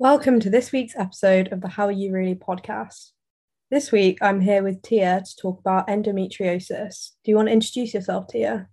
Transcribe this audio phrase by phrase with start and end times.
[0.00, 3.10] Welcome to this week's episode of the How Are You Really podcast.
[3.68, 7.14] This week, I'm here with Tia to talk about endometriosis.
[7.24, 8.68] Do you want to introduce yourself, Tia?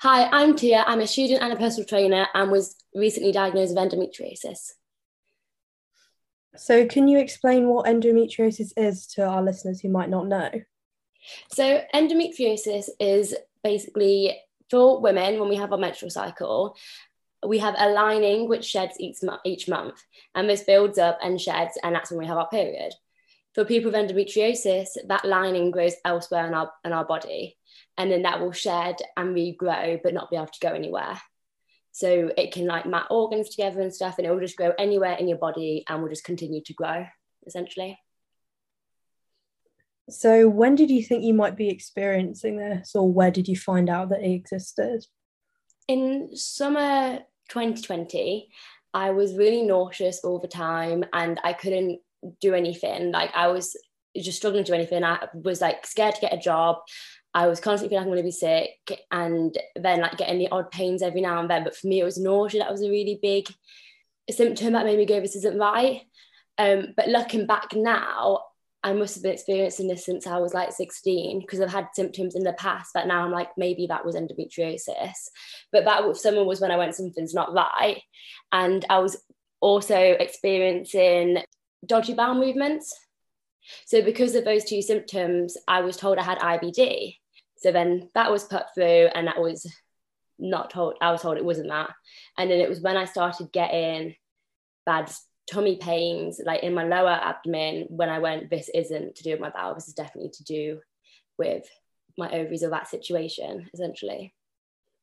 [0.00, 0.82] Hi, I'm Tia.
[0.88, 4.72] I'm a student and a personal trainer and was recently diagnosed with endometriosis.
[6.56, 10.50] So, can you explain what endometriosis is to our listeners who might not know?
[11.52, 14.36] So, endometriosis is basically
[14.68, 16.76] for women when we have our menstrual cycle
[17.46, 20.02] we have a lining which sheds each, each month,
[20.34, 22.92] and this builds up and sheds, and that's when we have our period.
[23.54, 27.56] For people with endometriosis, that lining grows elsewhere in our, in our body,
[27.96, 31.20] and then that will shed and regrow, but not be able to go anywhere.
[31.92, 35.14] So it can like mat organs together and stuff, and it will just grow anywhere
[35.14, 37.06] in your body and will just continue to grow,
[37.46, 37.98] essentially.
[40.10, 43.88] So, when did you think you might be experiencing this, or where did you find
[43.88, 45.06] out that it existed?
[45.86, 48.48] In summer 2020,
[48.92, 52.00] I was really nauseous all the time and I couldn't
[52.40, 53.12] do anything.
[53.12, 53.76] Like I was
[54.16, 55.04] just struggling to do anything.
[55.04, 56.76] I was like scared to get a job.
[57.34, 60.48] I was constantly feeling like I'm going to be sick and then like getting the
[60.50, 61.64] odd pains every now and then.
[61.64, 62.60] But for me, it was nausea.
[62.60, 63.48] That was a really big
[64.30, 66.02] symptom that made me go, this isn't right.
[66.56, 68.43] Um, but looking back now,
[68.84, 72.34] I must have been experiencing this since I was like 16 because I've had symptoms
[72.34, 75.30] in the past but now I'm like, maybe that was endometriosis.
[75.72, 78.02] But that someone was when I went, something's not right.
[78.52, 79.16] And I was
[79.62, 81.38] also experiencing
[81.86, 82.94] dodgy bowel movements.
[83.86, 87.16] So because of those two symptoms, I was told I had IBD.
[87.56, 89.66] So then that was put through and that was
[90.38, 91.90] not told, I was told it wasn't that.
[92.36, 94.14] And then it was when I started getting
[94.84, 95.10] bad
[95.50, 99.40] tummy pains like in my lower abdomen when I went, this isn't to do with
[99.40, 100.80] my bowel, this is definitely to do
[101.38, 101.68] with
[102.16, 104.34] my ovaries or that situation, essentially.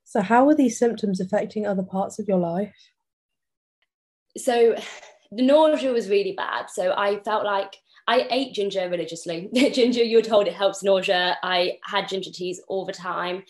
[0.03, 2.73] So, how are these symptoms affecting other parts of your life?
[4.38, 4.75] So,
[5.31, 6.70] the nausea was really bad.
[6.70, 7.76] So, I felt like
[8.08, 9.50] I ate ginger religiously.
[9.53, 11.37] ginger, you were told it helps nausea.
[11.43, 13.43] I had ginger teas all the time.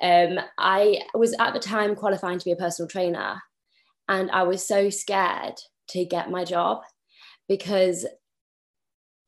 [0.00, 3.42] Um, I was at the time qualifying to be a personal trainer,
[4.08, 5.60] and I was so scared
[5.90, 6.82] to get my job
[7.48, 8.06] because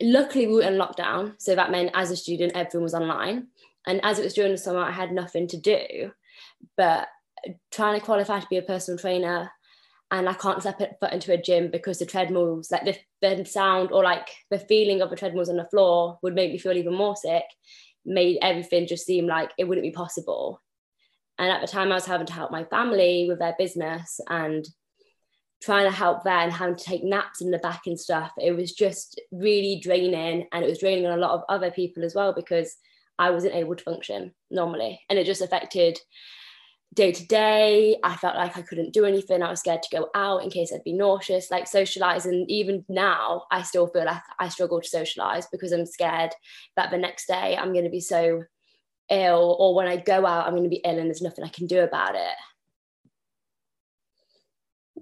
[0.00, 1.34] luckily we were in lockdown.
[1.38, 3.48] So that meant as a student, everyone was online.
[3.86, 6.12] And as it was during the summer, I had nothing to do.
[6.76, 7.08] But
[7.72, 9.50] trying to qualify to be a personal trainer
[10.12, 13.92] and I can't step foot into a gym because the treadmills, like the, the sound
[13.92, 16.94] or like the feeling of the treadmills on the floor would make me feel even
[16.94, 17.44] more sick,
[18.04, 20.60] made everything just seem like it wouldn't be possible.
[21.38, 24.68] And at the time, I was having to help my family with their business and
[25.62, 28.52] trying to help there and having to take naps in the back and stuff, it
[28.52, 30.46] was just really draining.
[30.52, 32.76] And it was draining on a lot of other people as well because
[33.18, 35.00] I wasn't able to function normally.
[35.08, 36.00] And it just affected
[36.94, 37.96] day to day.
[38.02, 39.42] I felt like I couldn't do anything.
[39.42, 42.26] I was scared to go out in case I'd be nauseous, like socialize.
[42.26, 46.32] And even now, I still feel like I struggle to socialize because I'm scared
[46.76, 48.42] that the next day I'm going to be so
[49.10, 51.48] ill, or when I go out, I'm going to be ill and there's nothing I
[51.48, 52.36] can do about it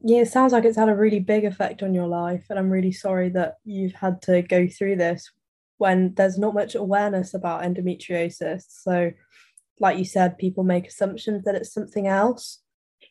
[0.03, 2.47] yeah, it sounds like it's had a really big effect on your life.
[2.49, 5.31] And I'm really sorry that you've had to go through this
[5.79, 8.65] when there's not much awareness about endometriosis.
[8.69, 9.13] So,
[9.79, 12.61] like you said, people make assumptions that it's something else.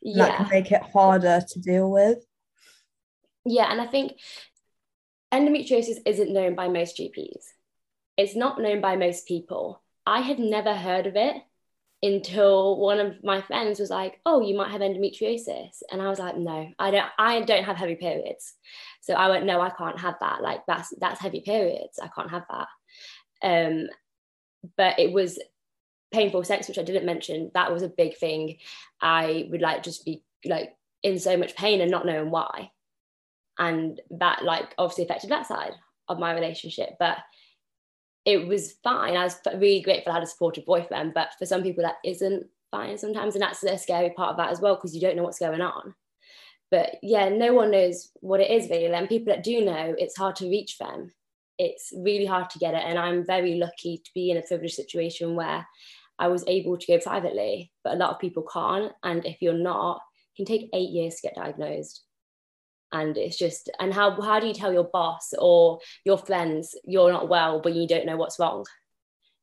[0.01, 0.25] Yeah.
[0.25, 2.19] That can make it harder to deal with.
[3.45, 3.71] Yeah.
[3.71, 4.13] And I think
[5.33, 7.43] endometriosis isn't known by most GPs,
[8.17, 9.83] it's not known by most people.
[10.05, 11.35] I had never heard of it
[12.01, 16.19] until one of my friends was like, "Oh, you might have endometriosis," and I was
[16.19, 17.09] like, "No, I don't.
[17.17, 18.55] I don't have heavy periods."
[19.01, 20.41] So I went, "No, I can't have that.
[20.41, 21.99] Like that's that's heavy periods.
[22.01, 22.67] I can't have that."
[23.41, 23.87] Um,
[24.77, 25.39] but it was
[26.11, 27.51] painful sex, which I didn't mention.
[27.53, 28.57] That was a big thing.
[29.01, 32.71] I would like just be like in so much pain and not knowing why,
[33.57, 35.73] and that like obviously affected that side
[36.07, 37.17] of my relationship, but
[38.29, 39.17] it was fine.
[39.17, 42.45] I was really grateful I had a supportive boyfriend, but for some people that isn't
[42.69, 45.23] fine sometimes, and that's the scary part of that as well because you don't know
[45.23, 45.95] what's going on.
[46.69, 50.17] But yeah, no one knows what it is really, and people that do know, it's
[50.17, 51.11] hard to reach them.
[51.57, 54.75] It's really hard to get it, and I'm very lucky to be in a privileged
[54.75, 55.67] situation where
[56.19, 58.91] I was able to go privately, but a lot of people can't.
[59.03, 60.01] And if you're not,
[60.33, 62.03] it can take eight years to get diagnosed
[62.91, 67.11] and it's just and how how do you tell your boss or your friends you're
[67.11, 68.65] not well but you don't know what's wrong?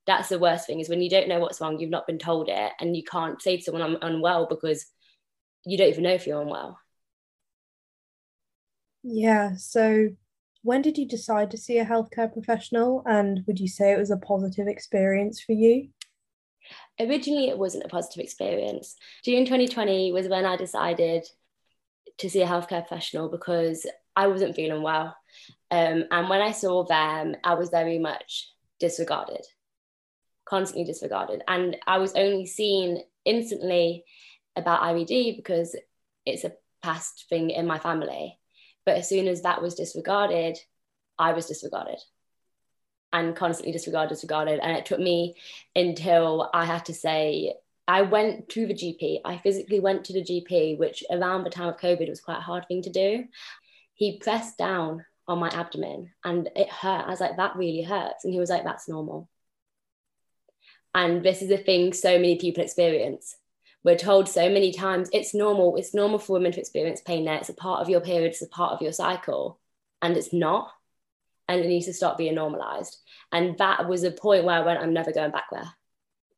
[0.06, 2.48] That's the worst thing is when you don't know what's wrong you've not been told
[2.48, 4.86] it and you can't say to someone i'm unwell because
[5.64, 6.78] you don't even know if you're unwell.
[9.02, 10.10] Yeah so
[10.62, 14.10] when did you decide to see a healthcare professional and would you say it was
[14.10, 15.88] a positive experience for you?
[16.98, 18.96] Originally it wasn't a positive experience.
[19.24, 21.24] June 2020 was when i decided
[22.18, 25.16] to see a healthcare professional because I wasn't feeling well.
[25.70, 29.44] Um, and when I saw them, I was very much disregarded,
[30.44, 31.42] constantly disregarded.
[31.46, 34.04] And I was only seen instantly
[34.54, 35.76] about IBD because
[36.24, 36.52] it's a
[36.82, 38.38] past thing in my family.
[38.84, 40.56] But as soon as that was disregarded,
[41.18, 41.98] I was disregarded
[43.12, 44.60] and constantly disregarded, disregarded.
[44.60, 45.34] And it took me
[45.74, 47.54] until I had to say,
[47.88, 49.20] I went to the GP.
[49.24, 52.42] I physically went to the GP, which around the time of COVID was quite a
[52.42, 53.24] hard thing to do.
[53.94, 57.06] He pressed down on my abdomen and it hurt.
[57.06, 58.24] I was like, that really hurts.
[58.24, 59.28] And he was like, that's normal.
[60.94, 63.36] And this is a thing so many people experience.
[63.84, 65.76] We're told so many times it's normal.
[65.76, 67.36] It's normal for women to experience pain there.
[67.36, 69.60] It's a part of your period, it's a part of your cycle.
[70.02, 70.70] And it's not.
[71.48, 72.96] And it needs to stop being normalized.
[73.30, 75.70] And that was a point where I went, I'm never going back there.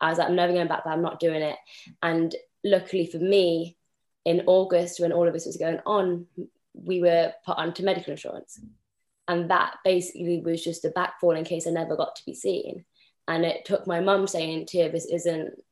[0.01, 0.93] I was like, I'm never going back there.
[0.93, 1.57] I'm not doing it.
[2.03, 2.35] And
[2.65, 3.77] luckily for me,
[4.25, 6.27] in August, when all of this was going on,
[6.75, 8.61] we were put onto medical insurance.
[9.27, 12.85] And that basically was just a backfall in case I never got to be seen.
[13.27, 15.63] And it took my mum saying, Tia, this isn't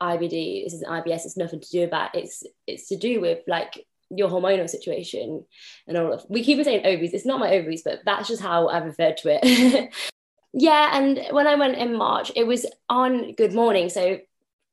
[0.00, 2.24] IBD, this isn't IBS, it's nothing to do about it.
[2.24, 5.44] It's it's to do with like your hormonal situation
[5.88, 8.68] and all of we keep saying ovaries, it's not my ovaries, but that's just how
[8.68, 9.94] I referred to it.
[10.56, 13.90] yeah, and when I went in March, it was on Good Morning.
[13.90, 14.18] So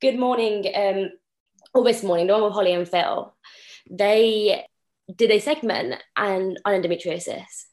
[0.01, 1.09] Good Morning, um,
[1.73, 3.35] or this morning, the one with Holly and Phil,
[3.91, 4.65] they
[5.13, 7.65] did a segment and on endometriosis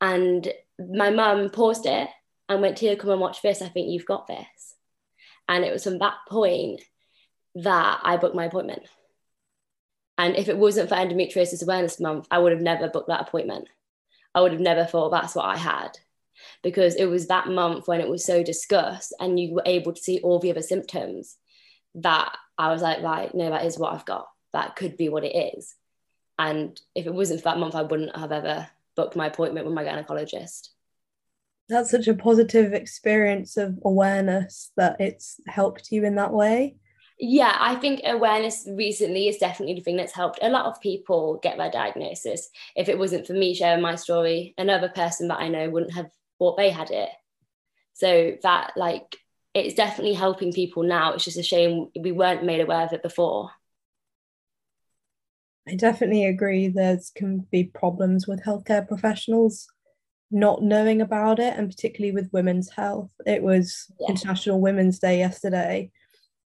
[0.00, 2.10] and my mum paused it
[2.50, 3.62] and went, Tia, come and watch this.
[3.62, 4.74] I think you've got this.
[5.48, 6.82] And it was from that point
[7.54, 8.82] that I booked my appointment.
[10.18, 13.68] And if it wasn't for Endometriosis Awareness Month, I would have never booked that appointment.
[14.34, 15.98] I would have never thought that's what I had
[16.64, 20.02] because it was that month when it was so discussed and you were able to
[20.02, 21.36] see all the other symptoms
[21.94, 24.26] that I was like, right, no, that is what I've got.
[24.52, 25.74] That could be what it is.
[26.38, 28.66] And if it wasn't for that month, I wouldn't have ever
[28.96, 30.70] booked my appointment with my gynecologist.
[31.68, 36.76] That's such a positive experience of awareness that it's helped you in that way.
[37.18, 41.38] Yeah, I think awareness recently is definitely the thing that's helped a lot of people
[41.42, 42.48] get their diagnosis.
[42.74, 46.10] If it wasn't for me sharing my story, another person that I know wouldn't have
[46.44, 47.10] thought they had it.
[47.94, 49.16] So that like
[49.54, 51.12] it's definitely helping people now.
[51.12, 53.50] It's just a shame we weren't made aware of it before.
[55.66, 59.66] I definitely agree there's can be problems with healthcare professionals
[60.30, 63.10] not knowing about it and particularly with women's health.
[63.24, 64.08] It was yeah.
[64.10, 65.90] International Women's Day yesterday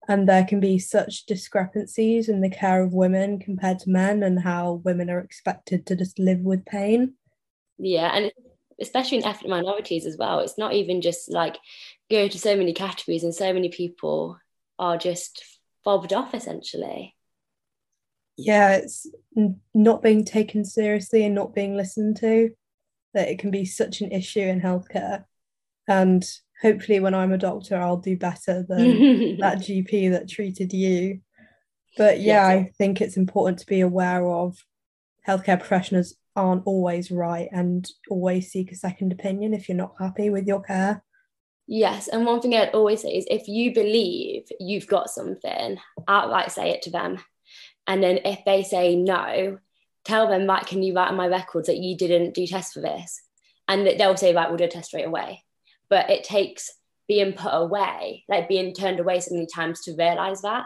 [0.10, 4.40] and there can be such discrepancies in the care of women compared to men and
[4.40, 7.14] how women are expected to just live with pain.
[7.78, 8.32] Yeah, and
[8.80, 10.40] especially in ethnic minorities as well.
[10.40, 11.58] It's not even just like
[12.10, 14.38] go to so many categories and so many people
[14.80, 15.44] are just
[15.84, 17.16] fobbed off essentially
[18.38, 19.08] yeah, it's
[19.74, 22.52] not being taken seriously and not being listened to,
[23.14, 25.26] that it can be such an issue in healthcare.
[25.88, 26.24] And
[26.62, 31.22] hopefully, when I'm a doctor, I'll do better than that GP that treated you.
[31.98, 32.68] But yeah, yes.
[32.68, 34.64] I think it's important to be aware of
[35.28, 40.30] healthcare professionals aren't always right and always seek a second opinion if you're not happy
[40.30, 41.04] with your care.
[41.68, 46.52] Yes, and one thing I'd always say is if you believe you've got something, outright
[46.52, 47.18] say it to them
[47.88, 49.58] and then if they say no,
[50.04, 52.82] tell them, right, can you write on my records that you didn't do tests for
[52.82, 53.22] this?
[53.68, 55.44] And that they'll say, right, we'll do a test straight away.
[55.90, 56.70] But it takes
[57.08, 60.66] being put away, like being turned away so many times to realize that.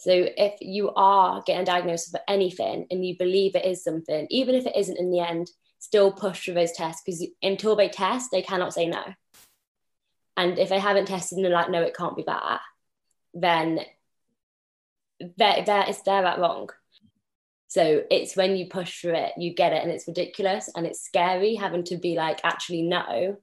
[0.00, 4.54] So if you are getting diagnosed with anything and you believe it is something, even
[4.54, 8.30] if it isn't in the end, still push through those tests because until they test,
[8.30, 9.02] they cannot say no.
[10.36, 12.60] And if they haven't tested and they're like, no, it can't be that,
[13.34, 13.80] then
[15.36, 16.70] that that is they're that wrong.
[17.68, 21.04] So it's when you push through it, you get it, and it's ridiculous and it's
[21.04, 23.36] scary having to be like, actually, no.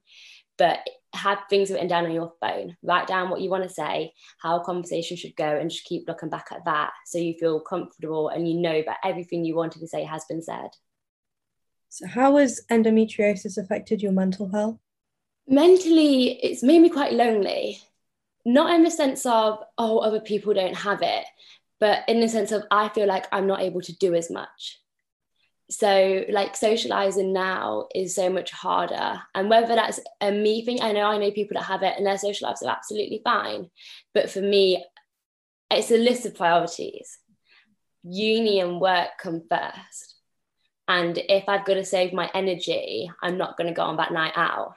[0.58, 0.80] But
[1.14, 2.76] have things written down on your phone.
[2.84, 6.08] Write down what you want to say, how a conversation should go, and just keep
[6.08, 9.80] looking back at that so you feel comfortable and you know that everything you wanted
[9.80, 10.70] to say has been said.
[11.90, 14.80] So, how has endometriosis affected your mental health?
[15.48, 17.80] Mentally, it's made me quite lonely.
[18.46, 21.26] Not in the sense of, oh, other people don't have it,
[21.80, 24.80] but in the sense of I feel like I'm not able to do as much.
[25.69, 29.21] So like socializing now is so much harder.
[29.36, 32.05] And whether that's a me thing, I know I know people that have it and
[32.05, 33.69] their social lives are absolutely fine.
[34.13, 34.86] But for me,
[35.69, 37.17] it's a list of priorities.
[38.03, 40.15] Uni and work come first.
[40.88, 44.13] And if I've got to save my energy, I'm not going to go on that
[44.13, 44.75] night out.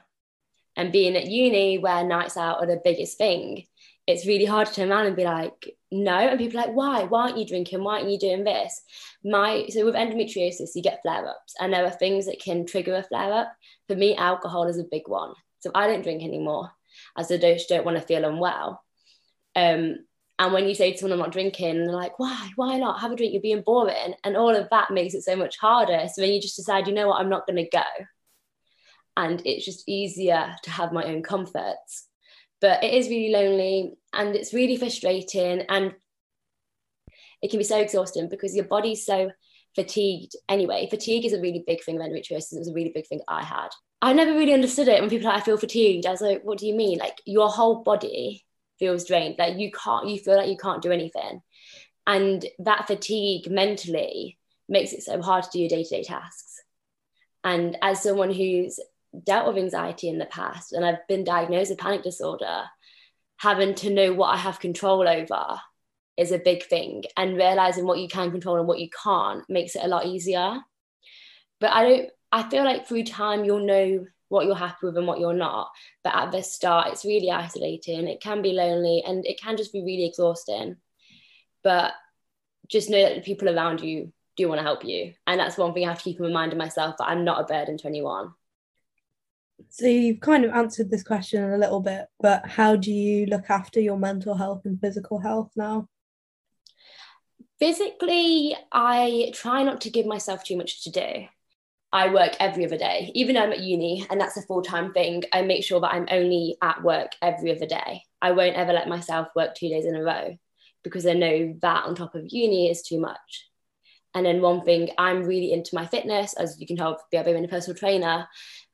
[0.75, 3.65] And being at uni where nights out are the biggest thing,
[4.11, 6.17] it's really hard to turn around and be like, no.
[6.17, 7.03] And people are like, why?
[7.03, 7.83] Why aren't you drinking?
[7.83, 8.81] Why aren't you doing this?
[9.23, 13.03] My so with endometriosis, you get flare-ups, and there are things that can trigger a
[13.03, 13.53] flare-up.
[13.87, 15.33] For me, alcohol is a big one.
[15.59, 16.71] So I don't drink anymore,
[17.17, 18.83] as I don't, don't want to feel unwell.
[19.55, 20.05] Um,
[20.39, 22.49] and when you say to someone, I'm not drinking, they're like, why?
[22.55, 22.99] Why not?
[23.01, 24.15] Have a drink, you're being boring.
[24.23, 26.07] And all of that makes it so much harder.
[26.11, 27.83] So then you just decide, you know what, I'm not going to go.
[29.15, 32.07] And it's just easier to have my own comforts.
[32.61, 35.61] But it is really lonely and it's really frustrating.
[35.61, 35.95] And
[37.41, 39.31] it can be so exhausting because your body's so
[39.75, 40.87] fatigued anyway.
[40.89, 42.53] Fatigue is a really big thing of endometriosis.
[42.53, 43.69] It was a really big thing I had.
[44.01, 46.05] I never really understood it when people like, I feel fatigued.
[46.05, 46.97] I was like, what do you mean?
[46.97, 48.45] Like your whole body
[48.79, 49.35] feels drained.
[49.37, 51.41] Like you can't, you feel like you can't do anything.
[52.07, 56.61] And that fatigue mentally makes it so hard to do your day to day tasks.
[57.43, 58.79] And as someone who's
[59.25, 62.63] dealt with anxiety in the past and I've been diagnosed with panic disorder,
[63.37, 65.59] having to know what I have control over
[66.17, 67.03] is a big thing.
[67.17, 70.59] And realizing what you can control and what you can't makes it a lot easier.
[71.59, 75.07] But I don't, I feel like through time, you'll know what you're happy with and
[75.07, 75.69] what you're not.
[76.03, 78.07] But at the start, it's really isolating.
[78.07, 80.77] It can be lonely and it can just be really exhausting.
[81.63, 81.93] But
[82.69, 85.13] just know that the people around you do want to help you.
[85.27, 87.41] And that's one thing I have to keep in mind of myself that I'm not
[87.41, 88.33] a burden to anyone.
[89.69, 93.49] So you've kind of answered this question a little bit, but how do you look
[93.49, 95.87] after your mental health and physical health now?
[97.59, 101.25] Physically, I try not to give myself too much to do.
[101.93, 104.93] I work every other day, even though I'm at uni and that's a full time
[104.93, 105.23] thing.
[105.33, 108.03] I make sure that I'm only at work every other day.
[108.21, 110.37] I won't ever let myself work two days in a row
[110.83, 113.49] because I know that on top of uni is too much.
[114.13, 117.47] And then one thing, I'm really into my fitness, as you can tell, be a
[117.47, 118.27] personal trainer.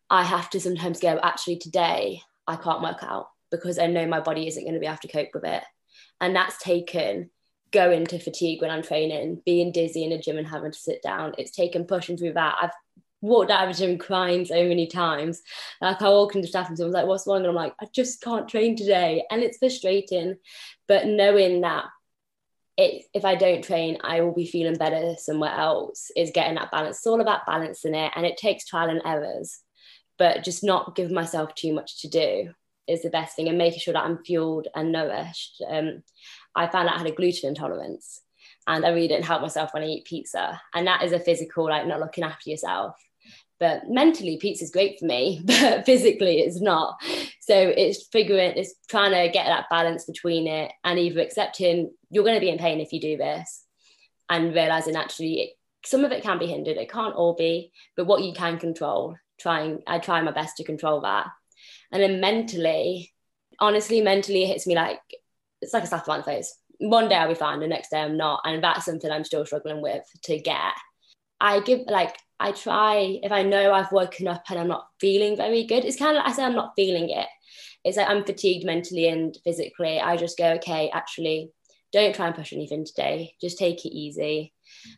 [0.09, 4.19] I have to sometimes go, actually, today I can't work out because I know my
[4.19, 5.63] body isn't going to be able to cope with it.
[6.21, 7.29] And that's taken
[7.71, 11.01] going to fatigue when I'm training, being dizzy in a gym and having to sit
[11.01, 11.33] down.
[11.37, 12.55] It's taken pushing through that.
[12.61, 12.71] I've
[13.21, 15.41] walked out of the gym crying so many times.
[15.81, 17.37] Like I walk into staff and someone's like, what's wrong?
[17.37, 19.23] And I'm like, I just can't train today.
[19.29, 20.37] And it's frustrating.
[20.87, 21.85] But knowing that
[22.77, 26.71] it, if I don't train, I will be feeling better somewhere else is getting that
[26.71, 26.97] balance.
[26.97, 28.13] It's all about balancing it.
[28.15, 29.59] And it takes trial and errors.
[30.17, 32.53] But just not give myself too much to do
[32.87, 35.61] is the best thing and making sure that I'm fueled and nourished.
[35.67, 36.03] Um,
[36.55, 38.21] I found out I had a gluten intolerance
[38.65, 40.59] and I really didn't help myself when I eat pizza.
[40.73, 42.95] And that is a physical, like not looking after yourself.
[43.59, 47.01] But mentally, pizza is great for me, but physically, it's not.
[47.41, 52.23] So it's figuring, it's trying to get that balance between it and either accepting you're
[52.23, 53.65] going to be in pain if you do this
[54.29, 55.49] and realizing actually it,
[55.85, 56.77] some of it can be hindered.
[56.77, 60.63] It can't all be, but what you can control, trying, I try my best to
[60.63, 61.27] control that.
[61.91, 63.13] And then mentally,
[63.59, 64.99] honestly, mentally, it hits me like
[65.61, 66.55] it's like a the face.
[66.79, 68.41] One day I'll be fine, the next day I'm not.
[68.43, 70.73] And that's something I'm still struggling with to get.
[71.39, 75.35] I give like I try if I know I've woken up and I'm not feeling
[75.35, 75.85] very good.
[75.85, 77.27] It's kind of like I say I'm not feeling it.
[77.83, 79.99] It's like I'm fatigued mentally and physically.
[79.99, 81.51] I just go, okay, actually,
[81.93, 83.33] don't try and push anything today.
[83.41, 84.53] Just take it easy.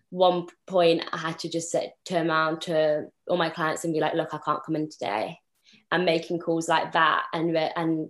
[0.09, 3.99] One point I had to just sit, turn around to all my clients and be
[3.99, 5.39] like, look, I can't come in today.
[5.91, 8.09] And making calls like that and re- and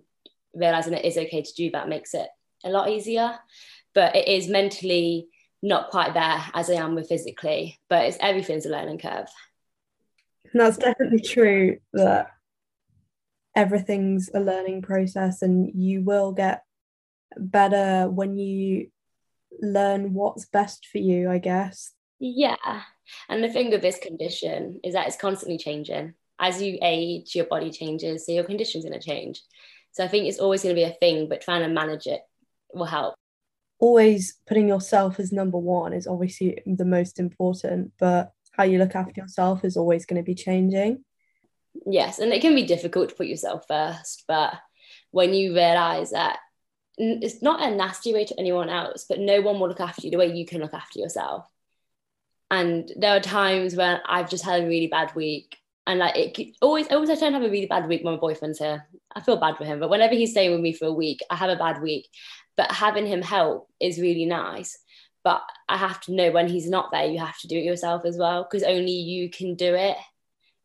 [0.53, 2.27] realizing it is okay to do that makes it
[2.63, 3.37] a lot easier.
[3.93, 5.27] But it is mentally
[5.61, 9.27] not quite there as I am with physically, but it's everything's a learning curve.
[10.51, 12.31] And that's definitely true that
[13.55, 16.63] everything's a learning process and you will get
[17.37, 18.89] better when you
[19.62, 21.91] learn what's best for you, I guess.
[22.20, 22.82] Yeah.
[23.27, 26.13] And the thing with this condition is that it's constantly changing.
[26.39, 29.41] As you age, your body changes, so your condition's going to change.
[29.91, 32.22] So I think it's always going to be a thing, but trying to manage it
[32.74, 33.15] will help
[33.79, 38.94] always putting yourself as number one is obviously the most important, but how you look
[38.94, 41.03] after yourself is always going to be changing.
[41.86, 44.53] Yes, and it can be difficult to put yourself first, but
[45.12, 46.39] when you realize that
[47.00, 50.12] it's not a nasty way to anyone else, but no one will look after you
[50.12, 51.48] the way you can look after yourself.
[52.51, 56.56] And there are times when I've just had a really bad week, and like it
[56.62, 58.86] always, always I don't have a really bad week when my boyfriend's here.
[59.15, 61.36] I feel bad for him, but whenever he's staying with me for a week, I
[61.36, 62.08] have a bad week,
[62.58, 64.77] but having him help is really nice
[65.24, 68.06] but i have to know when he's not there you have to do it yourself
[68.06, 69.98] as well because only you can do it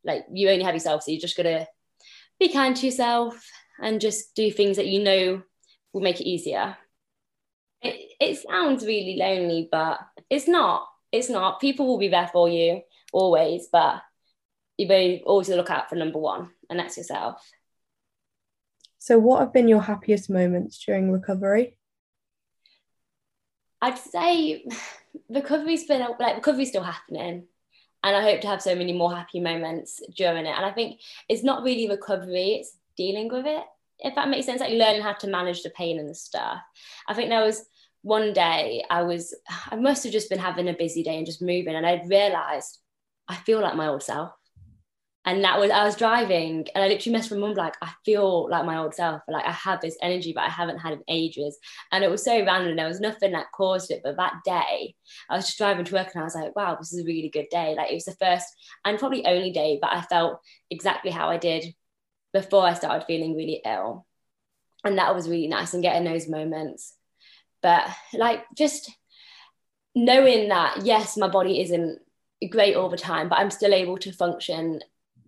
[0.04, 1.66] like you only have yourself so you're just gonna
[2.38, 3.48] be kind to yourself
[3.80, 5.42] and just do things that you know
[5.94, 6.76] will make it easier
[7.82, 12.48] it, it sounds really lonely but it's not it's not people will be there for
[12.48, 12.82] you
[13.12, 14.02] always but
[14.78, 17.42] you may always look out for number one and that's yourself
[18.98, 21.76] So, what have been your happiest moments during recovery?
[23.82, 24.64] I'd say
[25.28, 27.46] recovery's been like recovery's still happening.
[28.02, 30.56] And I hope to have so many more happy moments during it.
[30.56, 33.64] And I think it's not really recovery, it's dealing with it,
[33.98, 36.58] if that makes sense, like learning how to manage the pain and the stuff.
[37.08, 37.64] I think there was
[38.02, 39.34] one day I was,
[39.70, 41.74] I must have just been having a busy day and just moving.
[41.74, 42.78] And I realized
[43.28, 44.32] I feel like my old self.
[45.26, 48.46] And that was, I was driving and I literally messaged my mum, like, I feel
[48.50, 49.22] like my old self.
[49.26, 51.56] Like, I have this energy, but I haven't had in ages.
[51.92, 52.76] And it was so random.
[52.76, 54.02] There was nothing that caused it.
[54.04, 54.94] But that day,
[55.30, 57.30] I was just driving to work and I was like, wow, this is a really
[57.30, 57.74] good day.
[57.74, 58.44] Like, it was the first
[58.84, 61.74] and probably only day, but I felt exactly how I did
[62.34, 64.04] before I started feeling really ill.
[64.84, 66.92] And that was really nice and getting those moments.
[67.62, 68.92] But like, just
[69.94, 72.00] knowing that, yes, my body isn't
[72.50, 74.80] great all the time, but I'm still able to function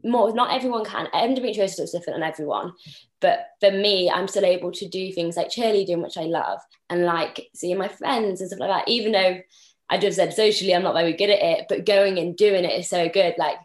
[0.04, 0.34] more.
[0.34, 1.06] Not everyone can.
[1.14, 2.72] Endometriosis is different on everyone.
[3.20, 6.60] But for me, I'm still able to do things like cheerleading, which I love,
[6.90, 8.88] and like seeing my friends and stuff like that.
[8.88, 9.38] Even though
[9.88, 12.78] I just said socially, I'm not very good at it, but going and doing it
[12.78, 13.36] is so good.
[13.38, 13.56] Like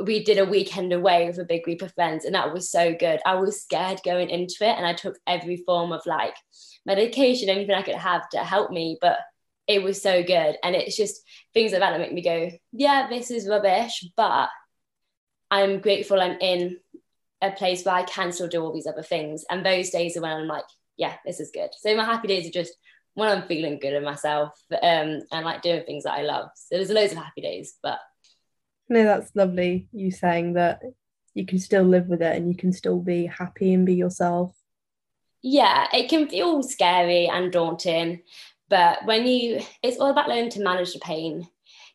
[0.00, 2.94] we did a weekend away with a big group of friends, and that was so
[2.94, 3.20] good.
[3.24, 6.34] I was scared going into it, and I took every form of like
[6.86, 9.18] medication, anything I could have to help me, but
[9.66, 10.56] it was so good.
[10.62, 11.22] And it's just
[11.54, 14.48] things like that that make me go, yeah, this is rubbish, but
[15.50, 16.78] I'm grateful I'm in
[17.40, 19.44] a place where I can still do all these other things.
[19.50, 20.64] And those days are when I'm like,
[20.96, 21.70] yeah, this is good.
[21.80, 22.72] So my happy days are just
[23.14, 26.48] when I'm feeling good in myself um, and like doing things that I love.
[26.54, 27.98] So there's loads of happy days, but
[28.88, 29.88] no, that's lovely.
[29.92, 30.82] You saying that
[31.34, 34.54] you can still live with it and you can still be happy and be yourself.
[35.42, 38.22] Yeah, it can feel scary and daunting,
[38.68, 41.48] but when you, it's all about learning to manage the pain.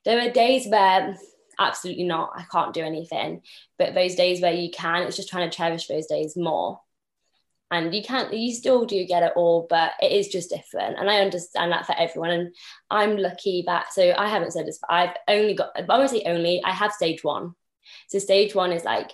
[0.04, 1.18] There are days where
[1.60, 3.42] absolutely not, I can't do anything.
[3.78, 6.80] But those days where you can, it's just trying to cherish those days more.
[7.70, 10.98] And you can't, you still do get it all, but it is just different.
[10.98, 12.32] And I understand that for everyone.
[12.32, 12.56] And
[12.90, 16.24] I'm lucky that, so I haven't said this, but I've only got, I won't say
[16.26, 17.56] only, I have stage one.
[18.08, 19.12] So stage one is like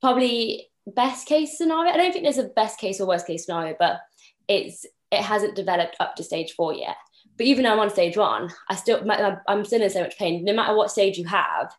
[0.00, 1.92] probably best case scenario.
[1.92, 4.00] I don't think there's a best case or worst case scenario, but
[4.46, 6.96] it's, it hasn't developed up to stage four yet.
[7.36, 9.04] But even though I'm on stage one, I still
[9.48, 10.44] I'm still in so much pain.
[10.44, 11.72] No matter what stage you have,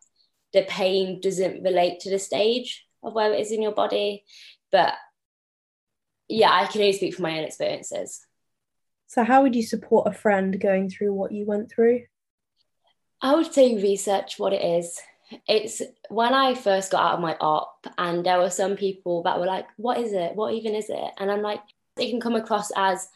[0.51, 4.25] the pain doesn't relate to the stage of where it is in your body.
[4.71, 4.95] But
[6.27, 8.25] yeah, I can only speak from my own experiences.
[9.07, 12.01] So, how would you support a friend going through what you went through?
[13.21, 14.99] I would say research what it is.
[15.47, 19.39] It's when I first got out of my op, and there were some people that
[19.39, 20.35] were like, What is it?
[20.35, 21.11] What even is it?
[21.17, 21.61] And I'm like,
[21.97, 23.07] it can come across as,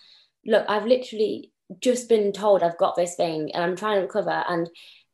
[0.46, 4.44] Look, I've literally just been told I've got this thing and I'm trying to recover,
[4.48, 4.70] and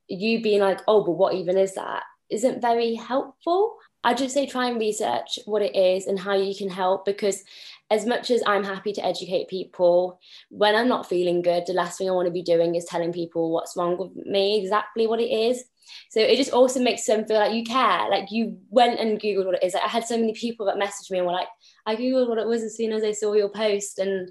[0.07, 2.03] you being like, oh, but what even is that?
[2.29, 3.77] Isn't very helpful.
[4.05, 7.43] I just say try and research what it is and how you can help because
[7.89, 11.97] as much as I'm happy to educate people, when I'm not feeling good, the last
[11.97, 15.19] thing I want to be doing is telling people what's wrong with me, exactly what
[15.19, 15.63] it is.
[16.11, 19.47] So it just also makes them feel like you care, like you went and Googled
[19.47, 19.73] what it is.
[19.73, 21.47] Like I had so many people that messaged me and were like,
[21.87, 23.97] I Googled what it was as soon as I saw your post.
[23.97, 24.29] And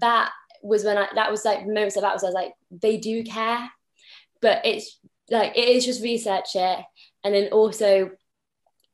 [0.00, 0.30] that
[0.62, 3.24] was when I that was like moments of that was I was like they do
[3.24, 3.70] care,
[4.42, 4.98] but it's
[5.30, 6.80] like it is just research it
[7.24, 8.10] and then also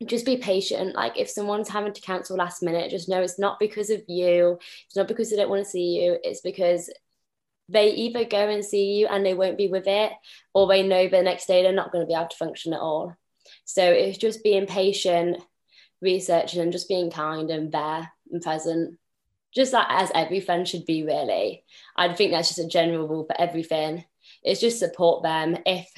[0.04, 0.94] just be patient.
[0.94, 4.59] Like if someone's having to cancel last minute, just know it's not because of you.
[4.87, 6.18] It's not because they don't want to see you.
[6.22, 6.90] It's because
[7.68, 10.12] they either go and see you and they won't be with it,
[10.54, 12.80] or they know the next day they're not going to be able to function at
[12.80, 13.16] all.
[13.64, 15.42] So it's just being patient,
[16.00, 18.98] researching, and just being kind and there and present
[19.56, 21.64] just like as every friend should be really
[21.96, 24.04] i think that's just a general rule for everything
[24.42, 25.90] it's just support them if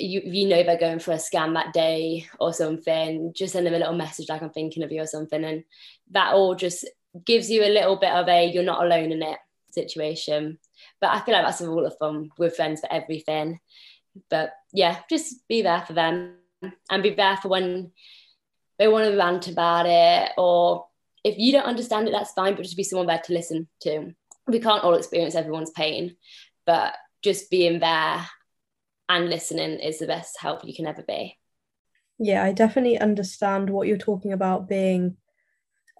[0.00, 3.74] you you know they're going for a scan that day or something just send them
[3.74, 5.64] a little message like i'm thinking of you or something and
[6.10, 6.88] that all just
[7.26, 9.38] gives you a little bit of a you're not alone in it
[9.70, 10.58] situation
[11.00, 13.58] but i feel like that's a rule of thumb with friends for everything
[14.30, 16.34] but yeah just be there for them
[16.90, 17.90] and be there for when
[18.78, 20.86] they want to rant about it or
[21.24, 24.12] if you don't understand it, that's fine, but just be someone there to listen to.
[24.46, 26.16] We can't all experience everyone's pain,
[26.66, 28.26] but just being there
[29.12, 31.38] and listening is the best help you can ever be.
[32.18, 35.16] Yeah, I definitely understand what you're talking about being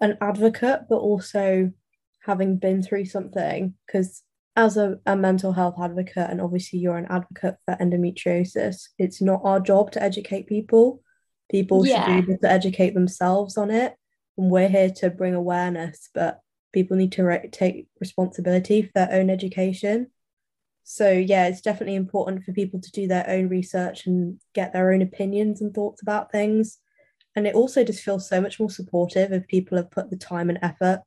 [0.01, 1.71] an advocate, but also
[2.25, 3.75] having been through something.
[3.85, 4.23] Because
[4.55, 9.41] as a, a mental health advocate, and obviously you're an advocate for endometriosis, it's not
[9.43, 11.01] our job to educate people.
[11.51, 12.05] People yeah.
[12.05, 13.95] should be able to educate themselves on it
[14.37, 16.39] and we're here to bring awareness but
[16.71, 20.07] people need to re- take responsibility for their own education
[20.83, 24.91] so yeah it's definitely important for people to do their own research and get their
[24.91, 26.79] own opinions and thoughts about things
[27.35, 30.49] And it also just feels so much more supportive if people have put the time
[30.49, 31.01] and effort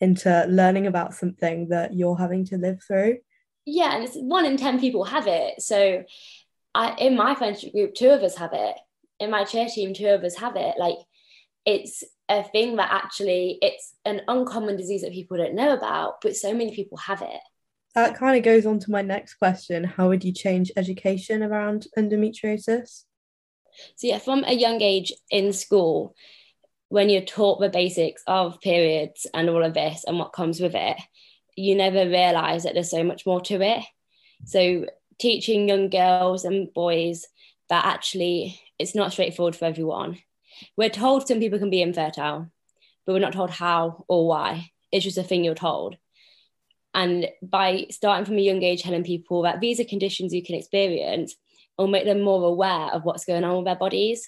[0.00, 3.18] into learning about something that you're having to live through.
[3.64, 5.60] Yeah, and it's one in 10 people have it.
[5.60, 6.04] So
[6.74, 8.76] I, in my friendship group, two of us have it.
[9.18, 10.76] In my chair team, two of us have it.
[10.78, 10.98] Like
[11.64, 16.36] it's a thing that actually it's an uncommon disease that people don't know about, but
[16.36, 17.40] so many people have it.
[17.96, 19.82] That kind of goes on to my next question.
[19.82, 23.04] How would you change education around endometriosis?
[23.96, 26.14] So yeah, from a young age in school,
[26.88, 30.74] when you're taught the basics of periods and all of this and what comes with
[30.74, 30.98] it,
[31.56, 33.82] you never realize that there's so much more to it.
[34.44, 34.84] So
[35.18, 37.24] teaching young girls and boys
[37.70, 40.18] that actually it's not straightforward for everyone.
[40.76, 42.52] We're told some people can be infertile,
[43.06, 44.70] but we're not told how or why.
[44.92, 45.96] It's just a thing you're told.
[46.96, 50.54] And by starting from a young age telling people that these are conditions you can
[50.54, 51.36] experience,
[51.76, 54.26] will make them more aware of what's going on with their bodies.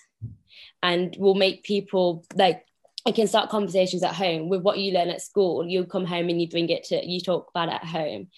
[0.82, 2.62] And will make people like
[3.06, 5.66] it can start conversations at home with what you learn at school.
[5.66, 8.28] You come home and you bring it to you talk about at home.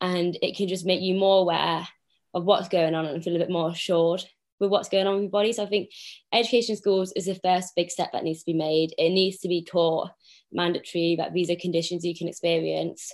[0.00, 1.88] And it can just make you more aware
[2.34, 4.22] of what's going on and feel a bit more assured
[4.60, 5.54] with what's going on with your body.
[5.54, 5.90] So i think
[6.32, 8.94] education schools is the first big step that needs to be made.
[8.98, 10.10] It needs to be taught
[10.52, 13.10] mandatory that these are conditions you can experience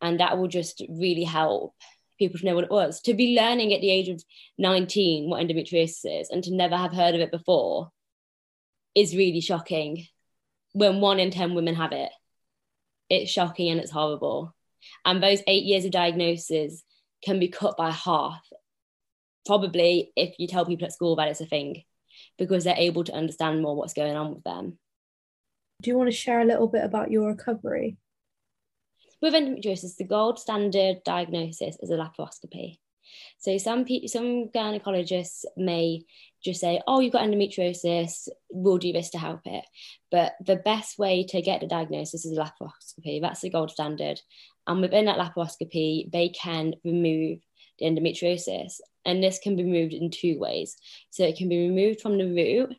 [0.00, 1.74] and that will just really help
[2.18, 3.00] people to know what it was.
[3.02, 4.22] To be learning at the age of
[4.58, 7.90] 19 what endometriosis is and to never have heard of it before
[8.94, 10.06] is really shocking
[10.72, 12.10] when one in 10 women have it.
[13.10, 14.54] It's shocking and it's horrible.
[15.04, 16.82] And those eight years of diagnosis
[17.24, 18.42] can be cut by half,
[19.46, 21.82] probably if you tell people at school that it's a thing,
[22.38, 24.78] because they're able to understand more what's going on with them.
[25.82, 27.96] Do you want to share a little bit about your recovery?
[29.24, 32.76] With endometriosis, the gold standard diagnosis is a laparoscopy.
[33.38, 36.02] So some pe- some gynecologists may
[36.44, 38.28] just say, "Oh, you've got endometriosis.
[38.50, 39.64] We'll do this to help it."
[40.10, 43.22] But the best way to get the diagnosis is a laparoscopy.
[43.22, 44.20] That's the gold standard.
[44.66, 47.38] And within that laparoscopy, they can remove
[47.78, 50.76] the endometriosis, and this can be removed in two ways.
[51.08, 52.76] So it can be removed from the root,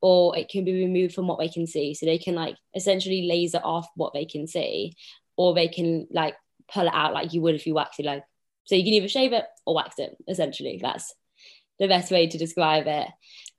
[0.00, 1.94] or it can be removed from what they can see.
[1.94, 4.96] So they can like essentially laser off what they can see,
[5.36, 6.34] or they can like
[6.72, 8.22] pull it out like you would if you wax your leg.
[8.64, 10.78] So you can either shave it or wax it, essentially.
[10.82, 11.14] That's
[11.78, 13.08] the best way to describe it.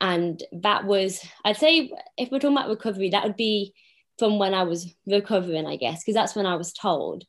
[0.01, 3.73] And that was, I'd say, if we're talking about recovery, that would be
[4.19, 7.23] from when I was recovering, I guess, because that's when I was told.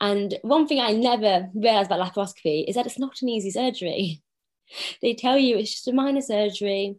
[0.00, 4.22] And one thing I never realized about laparoscopy is that it's not an easy surgery.
[5.02, 6.96] they tell you it's just a minor surgery.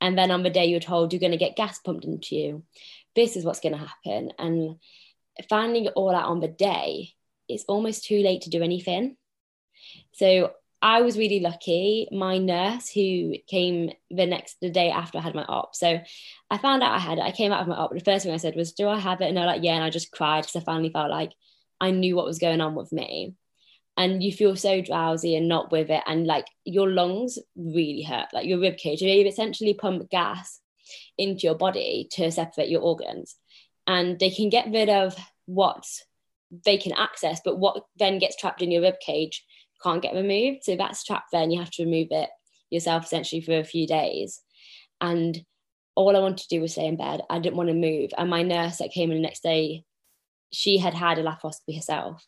[0.00, 2.64] And then on the day you're told you're going to get gas pumped into you,
[3.16, 4.30] this is what's going to happen.
[4.38, 4.76] And
[5.48, 7.10] finding it all out on the day,
[7.48, 9.16] it's almost too late to do anything.
[10.12, 12.08] So I was really lucky.
[12.12, 16.00] My nurse, who came the next the day after I had my op, so
[16.50, 17.24] I found out I had it.
[17.24, 17.92] I came out of my op.
[17.92, 19.84] The first thing I said was, "Do I have it?" And they're like, "Yeah." And
[19.84, 21.32] I just cried because I finally felt like
[21.80, 23.34] I knew what was going on with me.
[23.96, 28.28] And you feel so drowsy and not with it, and like your lungs really hurt,
[28.32, 29.02] like your rib cage.
[29.02, 30.60] You essentially pump gas
[31.16, 33.36] into your body to separate your organs
[33.88, 35.84] and they can get rid of what
[36.64, 39.44] they can access, but what then gets trapped in your rib cage
[39.82, 40.62] can't get removed.
[40.62, 42.28] So that's trapped then, you have to remove it
[42.70, 44.40] yourself essentially for a few days.
[45.00, 45.40] And
[45.94, 47.22] all I wanted to do was stay in bed.
[47.30, 48.10] I didn't want to move.
[48.16, 49.84] And my nurse that came in the next day,
[50.52, 52.24] she had had a laparoscopy herself.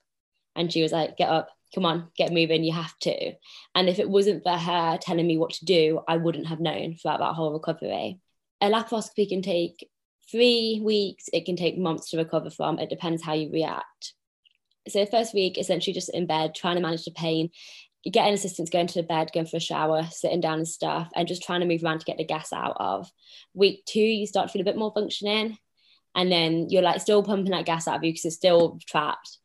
[0.56, 3.32] And she was like, get up, come on, get moving, you have to.
[3.74, 6.96] And if it wasn't for her telling me what to do, I wouldn't have known
[6.96, 8.18] throughout that whole recovery.
[8.62, 9.88] A laparoscopy can take
[10.30, 12.78] three weeks, it can take months to recover from.
[12.78, 14.14] It depends how you react.
[14.88, 17.50] So, first week, essentially just in bed, trying to manage the pain,
[18.10, 21.28] getting assistance, going to the bed, going for a shower, sitting down and stuff, and
[21.28, 23.10] just trying to move around to get the gas out of.
[23.54, 25.58] Week two, you start to feel a bit more functioning.
[26.14, 29.38] And then you're like still pumping that gas out of you because it's still trapped.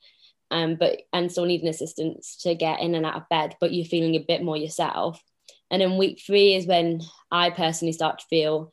[0.51, 3.85] Um, but and still needing assistance to get in and out of bed, but you're
[3.85, 5.21] feeling a bit more yourself.
[5.71, 8.71] And then week three is when I personally start to feel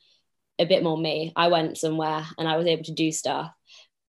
[0.58, 1.32] a bit more me.
[1.36, 3.50] I went somewhere and I was able to do stuff,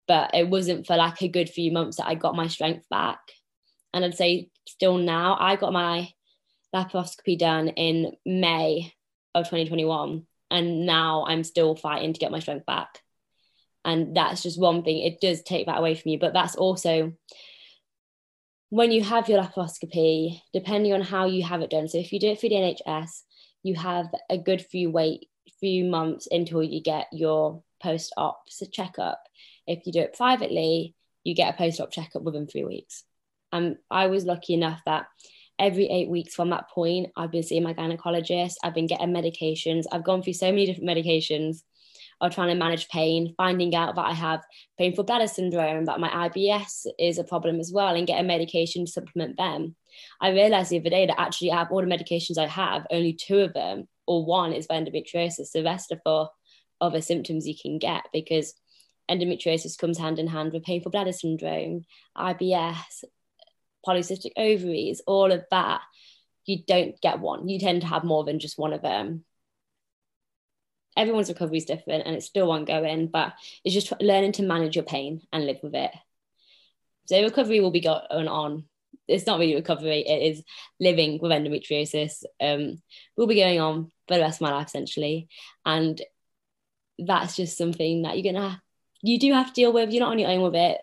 [0.09, 3.18] but it wasn't for like a good few months that I got my strength back.
[3.92, 6.09] And I'd say still now, I got my
[6.74, 8.92] laparoscopy done in May
[9.35, 13.00] of 2021, and now I'm still fighting to get my strength back.
[13.85, 17.12] And that's just one thing, it does take that away from you, but that's also
[18.68, 21.88] when you have your laparoscopy, depending on how you have it done.
[21.88, 23.22] So if you do it for the NHS,
[23.62, 25.30] you have a good few wait
[25.61, 28.42] few months until you get your post op
[28.73, 29.20] checkup.
[29.66, 30.94] If you do it privately,
[31.25, 33.05] you get a post op checkup within three weeks.
[33.53, 35.07] And I was lucky enough that
[35.59, 39.85] every eight weeks from that point, I've been seeing my gynecologist, I've been getting medications,
[39.92, 41.62] I've gone through so many different medications
[42.20, 44.44] of trying to manage pain, finding out that I have
[44.78, 48.92] painful bladder syndrome, that my IBS is a problem as well, and getting medication to
[48.92, 49.74] supplement them.
[50.20, 53.14] I realized the other day that actually out of all the medications I have, only
[53.14, 55.52] two of them or one is for endometriosis.
[55.52, 56.30] The rest are for
[56.80, 58.54] other symptoms you can get because
[59.11, 61.85] endometriosis comes hand in hand with painful bladder syndrome,
[62.16, 63.04] IBS,
[63.87, 65.80] polycystic ovaries, all of that.
[66.46, 67.48] You don't get one.
[67.48, 69.24] You tend to have more than just one of them
[70.96, 74.85] everyone's recovery is different and it's still ongoing, but it's just learning to manage your
[74.85, 75.92] pain and live with it.
[77.07, 78.64] So recovery will be going on.
[79.09, 80.42] It's not really recovery, it is
[80.79, 82.22] living with endometriosis.
[82.40, 82.81] Um,
[83.16, 85.29] will be going on for the rest of my life essentially.
[85.64, 86.00] And
[86.98, 88.62] that's just something that you're gonna
[89.03, 89.90] you do have to deal with.
[89.90, 90.79] You're not on your own with it,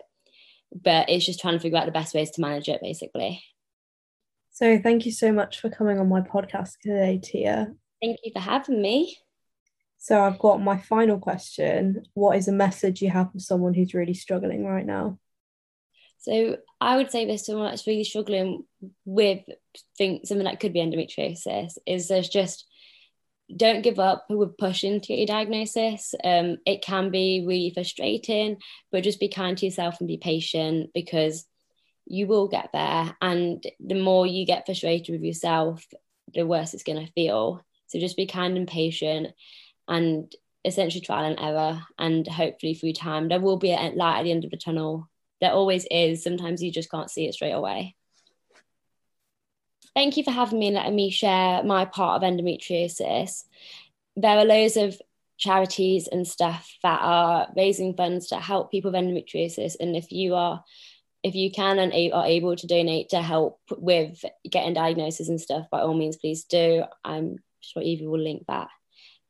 [0.74, 3.42] but it's just trying to figure out the best ways to manage it basically.
[4.50, 7.72] So thank you so much for coming on my podcast today, Tia.
[8.02, 9.18] Thank you for having me.
[9.98, 12.04] So I've got my final question.
[12.14, 15.18] What is a message you have for someone who's really struggling right now?
[16.18, 18.64] So I would say this to someone that's really struggling
[19.04, 19.40] with
[19.96, 22.66] think something that could be endometriosis is there's just
[23.54, 26.14] don't give up with pushing to get your diagnosis.
[26.22, 28.58] Um, it can be really frustrating,
[28.92, 31.46] but just be kind to yourself and be patient because
[32.04, 33.16] you will get there.
[33.22, 35.86] And the more you get frustrated with yourself,
[36.34, 37.64] the worse it's going to feel.
[37.86, 39.28] So just be kind and patient
[39.88, 40.32] and
[40.64, 41.82] essentially trial and error.
[41.98, 45.08] And hopefully, through time, there will be a light at the end of the tunnel.
[45.40, 46.22] There always is.
[46.22, 47.96] Sometimes you just can't see it straight away.
[49.94, 53.44] Thank you for having me and letting me share my part of endometriosis.
[54.16, 55.00] There are loads of
[55.38, 59.76] charities and stuff that are raising funds to help people with endometriosis.
[59.80, 60.62] And if you are
[61.24, 65.66] if you can and are able to donate to help with getting diagnosis and stuff,
[65.68, 66.84] by all means, please do.
[67.04, 68.68] I'm sure Evie will link that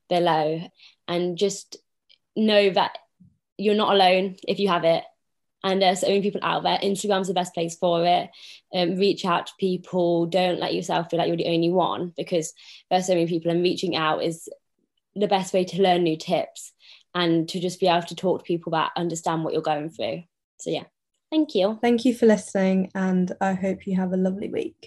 [0.08, 0.60] below
[1.06, 1.76] and just
[2.36, 2.98] know that
[3.56, 5.04] you're not alone if you have it.
[5.64, 6.78] And there's so many people out there.
[6.78, 8.30] Instagram's the best place for it.
[8.72, 10.26] Um, reach out to people.
[10.26, 12.54] Don't let yourself feel like you're the only one because
[12.90, 14.48] there's so many people and reaching out is
[15.16, 16.72] the best way to learn new tips
[17.12, 20.22] and to just be able to talk to people that understand what you're going through.
[20.60, 20.84] So yeah.
[21.30, 21.78] Thank you.
[21.82, 24.86] Thank you for listening and i hope you have a lovely week